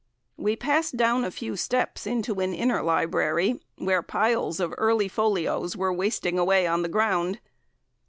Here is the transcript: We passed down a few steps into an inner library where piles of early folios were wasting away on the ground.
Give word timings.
We 0.35 0.55
passed 0.55 0.97
down 0.97 1.23
a 1.23 1.29
few 1.29 1.55
steps 1.55 2.07
into 2.07 2.39
an 2.39 2.55
inner 2.55 2.81
library 2.81 3.61
where 3.77 4.01
piles 4.01 4.59
of 4.59 4.73
early 4.79 5.07
folios 5.07 5.77
were 5.77 5.93
wasting 5.93 6.39
away 6.39 6.65
on 6.65 6.81
the 6.81 6.89
ground. 6.89 7.39